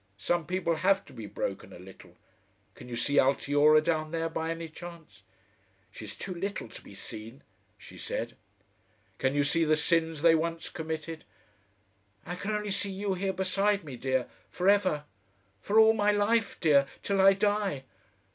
Some 0.17 0.47
people 0.47 0.77
HAVE 0.77 1.05
to 1.05 1.13
be 1.13 1.27
broken 1.27 1.71
a 1.71 1.77
little. 1.77 2.17
Can 2.73 2.89
you 2.89 2.95
see 2.95 3.17
Altiora 3.19 3.83
down 3.83 4.09
there, 4.09 4.29
by 4.29 4.49
any 4.49 4.67
chance?" 4.67 5.21
"She's 5.91 6.15
too 6.15 6.33
little 6.33 6.67
to 6.69 6.81
be 6.81 6.95
seen," 6.95 7.43
she 7.77 7.99
said. 7.99 8.35
"Can 9.19 9.35
you 9.35 9.43
see 9.43 9.63
the 9.63 9.75
sins 9.75 10.23
they 10.23 10.33
once 10.33 10.69
committed?" 10.69 11.23
"I 12.25 12.33
can 12.33 12.49
only 12.49 12.71
see 12.71 12.89
you 12.89 13.13
here 13.13 13.31
beside 13.33 13.83
me, 13.83 13.95
dear 13.95 14.27
for 14.49 14.67
ever. 14.67 15.03
For 15.59 15.77
all 15.77 15.93
my 15.93 16.11
life, 16.11 16.59
dear, 16.59 16.87
till 17.03 17.21
I 17.21 17.33
die. 17.33 17.83